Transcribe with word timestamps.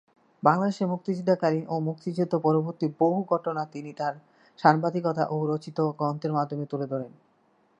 বাংলাদেশের 0.43 0.87
মুক্তিযুদ্ধকালীন 0.87 1.65
ও 1.69 1.75
মুক্তিযুদ্ধ 1.79 2.33
পরবর্তী 2.37 2.85
বহু 2.99 3.19
ঘটনা 3.29 3.61
তিনি 3.65 3.91
তার 3.93 4.13
সাংবাদিকতা 4.59 5.23
ও 5.29 5.37
রচিত 5.47 5.77
গ্রন্থের 5.99 6.31
মাধ্যমে 6.33 6.65
তুলে 6.65 6.85
ধরেন। 6.87 7.11